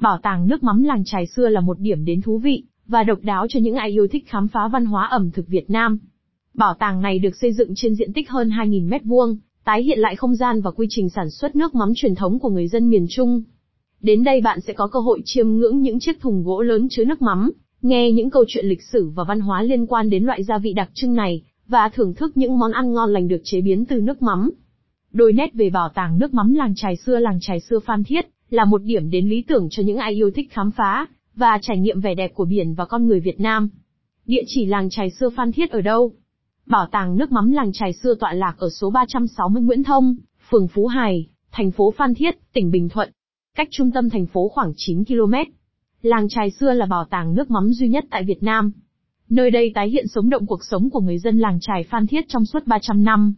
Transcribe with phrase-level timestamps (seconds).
[0.00, 3.18] Bảo tàng nước mắm làng trài xưa là một điểm đến thú vị, và độc
[3.22, 5.98] đáo cho những ai yêu thích khám phá văn hóa ẩm thực Việt Nam.
[6.54, 9.98] Bảo tàng này được xây dựng trên diện tích hơn 2.000 mét vuông, tái hiện
[9.98, 12.90] lại không gian và quy trình sản xuất nước mắm truyền thống của người dân
[12.90, 13.42] miền Trung.
[14.00, 17.04] Đến đây bạn sẽ có cơ hội chiêm ngưỡng những chiếc thùng gỗ lớn chứa
[17.04, 17.50] nước mắm,
[17.82, 20.72] nghe những câu chuyện lịch sử và văn hóa liên quan đến loại gia vị
[20.72, 24.00] đặc trưng này, và thưởng thức những món ăn ngon lành được chế biến từ
[24.00, 24.50] nước mắm.
[25.12, 28.26] Đôi nét về bảo tàng nước mắm làng trài xưa làng trài xưa Phan Thiết
[28.50, 31.78] là một điểm đến lý tưởng cho những ai yêu thích khám phá và trải
[31.78, 33.68] nghiệm vẻ đẹp của biển và con người Việt Nam.
[34.26, 36.12] Địa chỉ làng trài xưa Phan Thiết ở đâu?
[36.66, 40.16] Bảo tàng nước mắm làng trài xưa tọa lạc ở số 360 Nguyễn Thông,
[40.50, 43.10] phường Phú Hải, thành phố Phan Thiết, tỉnh Bình Thuận.
[43.56, 45.34] Cách trung tâm thành phố khoảng 9 km.
[46.02, 48.72] Làng trài xưa là bảo tàng nước mắm duy nhất tại Việt Nam.
[49.28, 52.24] Nơi đây tái hiện sống động cuộc sống của người dân làng trài Phan Thiết
[52.28, 53.34] trong suốt 300 năm.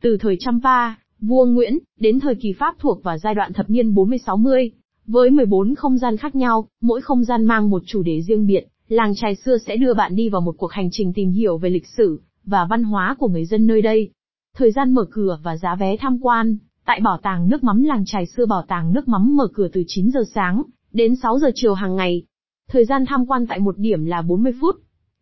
[0.00, 3.94] Từ thời Champa, vua Nguyễn, đến thời kỳ Pháp thuộc vào giai đoạn thập niên
[3.94, 4.70] 40-60.
[5.06, 8.66] Với 14 không gian khác nhau, mỗi không gian mang một chủ đề riêng biệt,
[8.88, 11.70] làng trài xưa sẽ đưa bạn đi vào một cuộc hành trình tìm hiểu về
[11.70, 14.10] lịch sử và văn hóa của người dân nơi đây.
[14.56, 16.56] Thời gian mở cửa và giá vé tham quan,
[16.86, 19.84] tại bảo tàng nước mắm làng trài xưa bảo tàng nước mắm mở cửa từ
[19.86, 20.62] 9 giờ sáng
[20.92, 22.22] đến 6 giờ chiều hàng ngày.
[22.68, 24.76] Thời gian tham quan tại một điểm là 40 phút.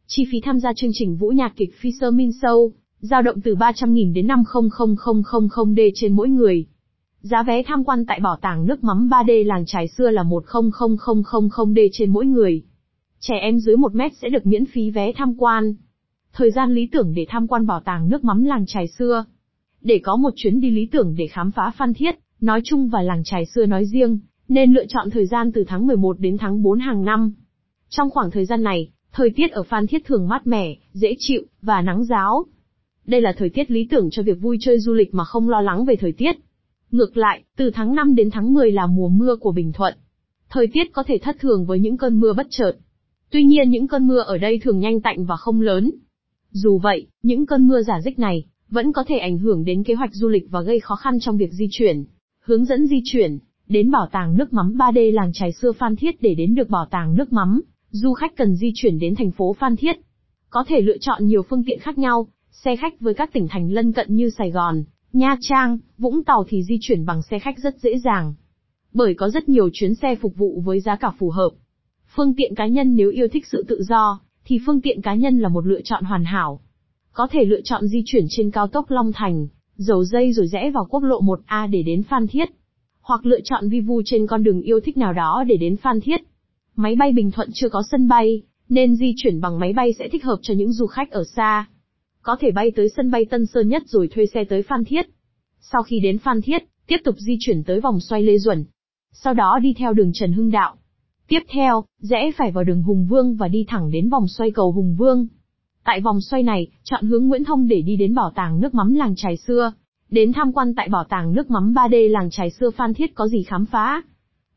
[0.07, 3.55] Chi phí tham gia chương trình vũ nhạc kịch Fisher Min Show, dao động từ
[3.55, 6.67] 300.000 đến 500.000 D trên mỗi người.
[7.21, 11.75] Giá vé tham quan tại bảo tàng nước mắm 3D làng trài xưa là 100.000
[11.75, 12.63] D trên mỗi người.
[13.21, 15.75] Trẻ em dưới 1 mét sẽ được miễn phí vé tham quan.
[16.33, 19.25] Thời gian lý tưởng để tham quan bảo tàng nước mắm làng trài xưa.
[19.81, 23.03] Để có một chuyến đi lý tưởng để khám phá Phan Thiết, nói chung và
[23.03, 26.63] làng trài xưa nói riêng, nên lựa chọn thời gian từ tháng 11 đến tháng
[26.63, 27.33] 4 hàng năm.
[27.89, 31.43] Trong khoảng thời gian này, thời tiết ở Phan Thiết thường mát mẻ, dễ chịu,
[31.63, 32.47] và nắng giáo.
[33.07, 35.61] Đây là thời tiết lý tưởng cho việc vui chơi du lịch mà không lo
[35.61, 36.37] lắng về thời tiết.
[36.91, 39.95] Ngược lại, từ tháng 5 đến tháng 10 là mùa mưa của Bình Thuận.
[40.51, 42.73] Thời tiết có thể thất thường với những cơn mưa bất chợt.
[43.31, 45.91] Tuy nhiên những cơn mưa ở đây thường nhanh tạnh và không lớn.
[46.51, 49.95] Dù vậy, những cơn mưa giả dích này vẫn có thể ảnh hưởng đến kế
[49.95, 52.05] hoạch du lịch và gây khó khăn trong việc di chuyển.
[52.41, 53.39] Hướng dẫn di chuyển
[53.69, 56.87] đến bảo tàng nước mắm 3D làng trài xưa Phan Thiết để đến được bảo
[56.91, 59.97] tàng nước mắm, du khách cần di chuyển đến thành phố Phan Thiết.
[60.51, 62.29] Có thể lựa chọn nhiều phương tiện khác nhau,
[62.65, 66.45] xe khách với các tỉnh thành lân cận như Sài Gòn, Nha Trang, Vũng Tàu
[66.49, 68.35] thì di chuyển bằng xe khách rất dễ dàng.
[68.93, 71.51] Bởi có rất nhiều chuyến xe phục vụ với giá cả phù hợp.
[72.15, 75.39] Phương tiện cá nhân nếu yêu thích sự tự do, thì phương tiện cá nhân
[75.39, 76.61] là một lựa chọn hoàn hảo.
[77.13, 80.71] Có thể lựa chọn di chuyển trên cao tốc Long Thành, dầu dây rồi rẽ
[80.71, 82.49] vào quốc lộ 1A để đến Phan Thiết.
[83.01, 86.01] Hoặc lựa chọn vi vu trên con đường yêu thích nào đó để đến Phan
[86.01, 86.21] Thiết.
[86.77, 90.09] Máy bay Bình Thuận chưa có sân bay, nên di chuyển bằng máy bay sẽ
[90.09, 91.67] thích hợp cho những du khách ở xa.
[92.27, 95.07] Có thể bay tới sân bay Tân Sơn Nhất rồi thuê xe tới Phan Thiết.
[95.61, 98.65] Sau khi đến Phan Thiết, tiếp tục di chuyển tới vòng xoay Lê Duẩn.
[99.13, 100.77] Sau đó đi theo đường Trần Hưng Đạo.
[101.29, 104.73] Tiếp theo, rẽ phải vào đường Hùng Vương và đi thẳng đến vòng xoay cầu
[104.73, 105.27] Hùng Vương.
[105.85, 108.95] Tại vòng xoay này, chọn hướng Nguyễn Thông để đi đến bảo tàng nước mắm
[108.95, 109.73] làng trài xưa.
[110.11, 113.29] Đến tham quan tại bảo tàng nước mắm 3D làng trài xưa Phan Thiết có
[113.29, 114.03] gì khám phá.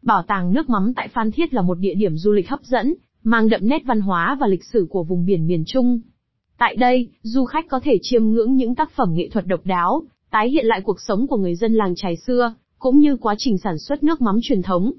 [0.01, 2.94] Bảo tàng nước mắm tại Phan Thiết là một địa điểm du lịch hấp dẫn,
[3.24, 6.00] mang đậm nét văn hóa và lịch sử của vùng biển miền Trung.
[6.59, 10.03] Tại đây, du khách có thể chiêm ngưỡng những tác phẩm nghệ thuật độc đáo,
[10.31, 13.58] tái hiện lại cuộc sống của người dân làng trài xưa, cũng như quá trình
[13.58, 14.92] sản xuất nước mắm truyền thống.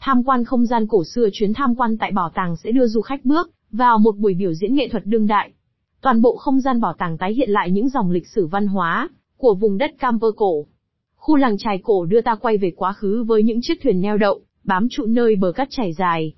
[0.00, 3.00] Tham quan không gian cổ xưa chuyến tham quan tại bảo tàng sẽ đưa du
[3.00, 5.50] khách bước vào một buổi biểu diễn nghệ thuật đương đại.
[6.00, 9.08] Toàn bộ không gian bảo tàng tái hiện lại những dòng lịch sử văn hóa
[9.36, 10.66] của vùng đất Camper cổ.
[11.16, 14.18] Khu làng trài cổ đưa ta quay về quá khứ với những chiếc thuyền neo
[14.18, 16.32] đậu, bám trụ nơi bờ cát trải dài.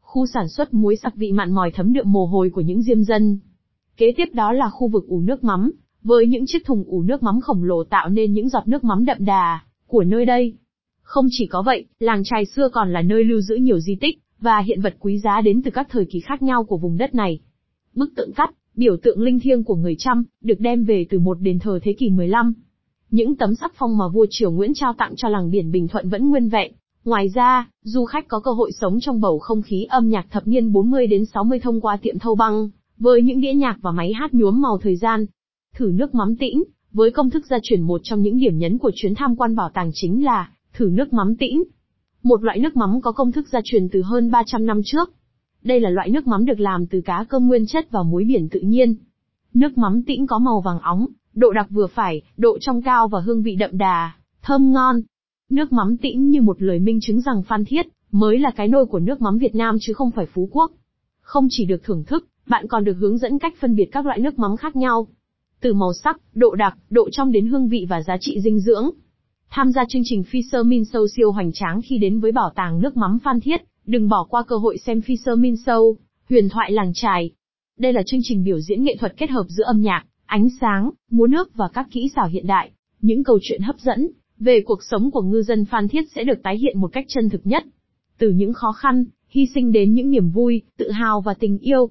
[0.00, 3.02] Khu sản xuất muối sặc vị mặn mòi thấm đượm mồ hôi của những diêm
[3.02, 3.38] dân.
[3.96, 7.22] Kế tiếp đó là khu vực ủ nước mắm, với những chiếc thùng ủ nước
[7.22, 10.54] mắm khổng lồ tạo nên những giọt nước mắm đậm đà của nơi đây.
[11.02, 14.18] Không chỉ có vậy, làng trài xưa còn là nơi lưu giữ nhiều di tích
[14.40, 17.14] và hiện vật quý giá đến từ các thời kỳ khác nhau của vùng đất
[17.14, 17.40] này.
[17.94, 21.40] Bức tượng cắt, biểu tượng linh thiêng của người Trăm, được đem về từ một
[21.40, 22.54] đền thờ thế kỷ 15.
[23.10, 26.08] Những tấm sắc phong mà vua Triều Nguyễn trao tặng cho làng biển Bình Thuận
[26.08, 26.72] vẫn nguyên vẹn.
[27.04, 30.46] Ngoài ra, du khách có cơ hội sống trong bầu không khí âm nhạc thập
[30.46, 34.12] niên 40 đến 60 thông qua tiệm thâu băng, với những đĩa nhạc và máy
[34.12, 35.26] hát nhuốm màu thời gian.
[35.74, 38.90] Thử nước mắm tĩnh, với công thức gia truyền một trong những điểm nhấn của
[38.94, 41.62] chuyến tham quan bảo tàng chính là thử nước mắm tĩnh.
[42.22, 45.10] Một loại nước mắm có công thức gia truyền từ hơn 300 năm trước.
[45.62, 48.48] Đây là loại nước mắm được làm từ cá cơm nguyên chất và muối biển
[48.48, 48.94] tự nhiên.
[49.54, 53.20] Nước mắm tĩnh có màu vàng óng, độ đặc vừa phải, độ trong cao và
[53.20, 55.00] hương vị đậm đà, thơm ngon.
[55.50, 58.86] Nước mắm tĩnh như một lời minh chứng rằng Phan Thiết mới là cái nôi
[58.86, 60.72] của nước mắm Việt Nam chứ không phải Phú Quốc.
[61.20, 64.18] Không chỉ được thưởng thức, bạn còn được hướng dẫn cách phân biệt các loại
[64.18, 65.06] nước mắm khác nhau.
[65.60, 68.90] Từ màu sắc, độ đặc, độ trong đến hương vị và giá trị dinh dưỡng.
[69.50, 72.80] Tham gia chương trình Fisher Min Show siêu hoành tráng khi đến với bảo tàng
[72.80, 75.94] nước mắm Phan Thiết, Đừng bỏ qua cơ hội xem Fisherman Show,
[76.28, 77.30] huyền thoại làng trài.
[77.78, 80.90] Đây là chương trình biểu diễn nghệ thuật kết hợp giữa âm nhạc, ánh sáng,
[81.10, 82.70] múa nước và các kỹ xảo hiện đại.
[83.00, 84.08] Những câu chuyện hấp dẫn
[84.38, 87.28] về cuộc sống của ngư dân Phan Thiết sẽ được tái hiện một cách chân
[87.28, 87.64] thực nhất.
[88.18, 91.90] Từ những khó khăn, hy sinh đến những niềm vui, tự hào và tình yêu.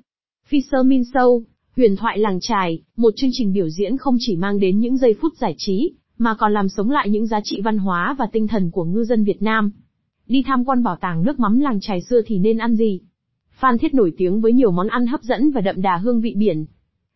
[0.50, 1.42] Fisherman Show,
[1.76, 5.16] huyền thoại làng trài, một chương trình biểu diễn không chỉ mang đến những giây
[5.22, 8.48] phút giải trí, mà còn làm sống lại những giá trị văn hóa và tinh
[8.48, 9.72] thần của ngư dân Việt Nam.
[10.28, 13.02] Đi tham quan bảo tàng nước mắm làng trài xưa thì nên ăn gì?
[13.52, 16.34] Phan Thiết nổi tiếng với nhiều món ăn hấp dẫn và đậm đà hương vị
[16.38, 16.66] biển.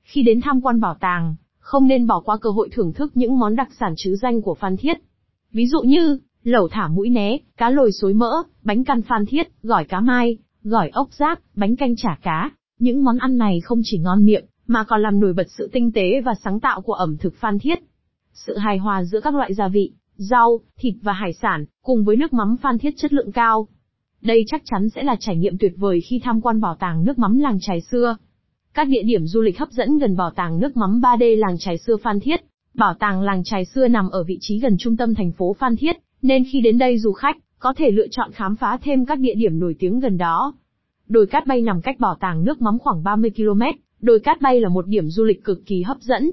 [0.01, 3.39] Khi đến tham quan bảo tàng, không nên bỏ qua cơ hội thưởng thức những
[3.39, 4.97] món đặc sản trứ danh của Phan Thiết.
[5.51, 9.47] Ví dụ như, lẩu thả mũi né, cá lồi xối mỡ, bánh căn Phan Thiết,
[9.63, 12.51] gỏi cá mai, gỏi ốc giáp, bánh canh chả cá.
[12.79, 15.91] Những món ăn này không chỉ ngon miệng, mà còn làm nổi bật sự tinh
[15.91, 17.79] tế và sáng tạo của ẩm thực Phan Thiết.
[18.33, 22.15] Sự hài hòa giữa các loại gia vị, rau, thịt và hải sản, cùng với
[22.15, 23.67] nước mắm Phan Thiết chất lượng cao.
[24.21, 27.19] Đây chắc chắn sẽ là trải nghiệm tuyệt vời khi tham quan bảo tàng nước
[27.19, 28.17] mắm làng trài xưa.
[28.73, 31.77] Các địa điểm du lịch hấp dẫn gần bảo tàng nước mắm 3D làng trài
[31.77, 32.39] xưa Phan Thiết.
[32.73, 35.75] Bảo tàng làng trài xưa nằm ở vị trí gần trung tâm thành phố Phan
[35.75, 39.19] Thiết, nên khi đến đây du khách có thể lựa chọn khám phá thêm các
[39.19, 40.53] địa điểm nổi tiếng gần đó.
[41.09, 43.61] Đồi Cát Bay nằm cách bảo tàng nước mắm khoảng 30 km,
[44.01, 46.31] đồi Cát Bay là một điểm du lịch cực kỳ hấp dẫn.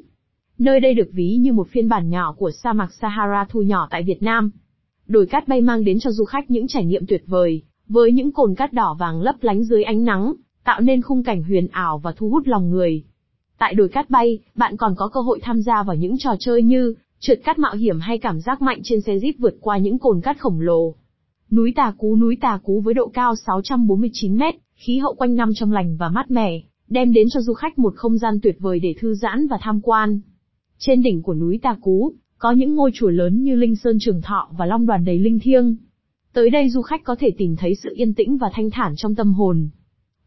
[0.58, 3.88] Nơi đây được ví như một phiên bản nhỏ của sa mạc Sahara thu nhỏ
[3.90, 4.50] tại Việt Nam.
[5.06, 8.32] Đồi Cát Bay mang đến cho du khách những trải nghiệm tuyệt vời, với những
[8.32, 10.32] cồn cát đỏ vàng lấp lánh dưới ánh nắng,
[10.64, 13.05] tạo nên khung cảnh huyền ảo và thu hút lòng người.
[13.58, 16.62] Tại đồi cát bay, bạn còn có cơ hội tham gia vào những trò chơi
[16.62, 19.99] như trượt cát mạo hiểm hay cảm giác mạnh trên xe jeep vượt qua những
[19.99, 20.94] cồn cát khổng lồ.
[21.50, 25.50] Núi Tà Cú Núi Tà Cú với độ cao 649 mét, khí hậu quanh năm
[25.54, 28.81] trong lành và mát mẻ, đem đến cho du khách một không gian tuyệt vời
[28.81, 30.20] để thư giãn và tham quan.
[30.78, 34.22] Trên đỉnh của núi Tà Cú, có những ngôi chùa lớn như Linh Sơn Trường
[34.22, 35.76] Thọ và Long Đoàn đầy linh thiêng.
[36.32, 39.14] Tới đây du khách có thể tìm thấy sự yên tĩnh và thanh thản trong
[39.14, 39.69] tâm hồn.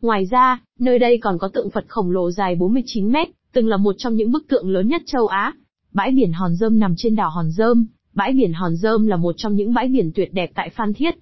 [0.02, 3.78] Ngoài ra, nơi đây còn có tượng Phật khổng lồ dài 49 mét, từng là
[3.78, 5.54] một trong những bức tượng lớn nhất châu Á.
[5.94, 9.36] Bãi biển Hòn Dơm nằm trên đảo Hòn Dơm, bãi biển Hòn Dơm là một
[9.38, 11.16] trong những bãi biển tuyệt đẹp tại Phan Thiết.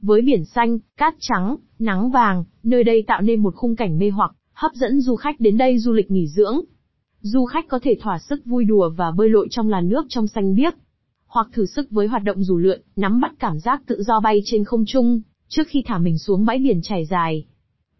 [0.00, 4.10] Với biển xanh, cát trắng, nắng vàng, nơi đây tạo nên một khung cảnh mê
[4.10, 6.60] hoặc, hấp dẫn du khách đến đây du lịch nghỉ dưỡng.
[7.20, 10.26] Du khách có thể thỏa sức vui đùa và bơi lội trong làn nước trong
[10.26, 10.74] xanh biếc,
[11.30, 14.42] hoặc thử sức với hoạt động dù lượn, nắm bắt cảm giác tự do bay
[14.44, 17.44] trên không trung, trước khi thả mình xuống bãi biển trải dài.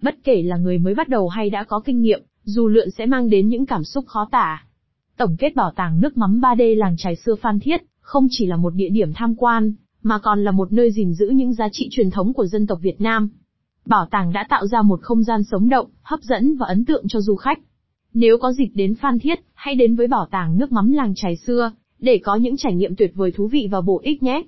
[0.03, 3.07] Bất kể là người mới bắt đầu hay đã có kinh nghiệm, dù lượn sẽ
[3.07, 4.65] mang đến những cảm xúc khó tả.
[5.17, 8.57] Tổng kết bảo tàng nước mắm 3D làng trài xưa Phan Thiết, không chỉ là
[8.57, 11.89] một địa điểm tham quan, mà còn là một nơi gìn giữ những giá trị
[11.91, 13.29] truyền thống của dân tộc Việt Nam.
[13.87, 17.05] Bảo tàng đã tạo ra một không gian sống động, hấp dẫn và ấn tượng
[17.09, 17.59] cho du khách.
[18.15, 21.37] Nếu có dịp đến Phan Thiết, hãy đến với bảo tàng nước mắm làng trài
[21.37, 24.43] xưa, để có những trải nghiệm tuyệt vời thú vị và bổ ích nhé.